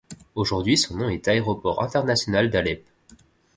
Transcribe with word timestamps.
Aujourd'hui 0.33 0.79
son 0.79 0.97
nom 0.97 1.09
est 1.09 1.27
aéroport 1.27 1.83
international 1.83 2.49
d'Alep. 2.49 2.83